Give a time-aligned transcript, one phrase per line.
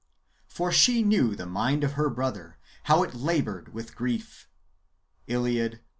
[0.47, 4.49] For she knew the mind of her brother, how it laboured with grief."—
[5.29, 5.77] II.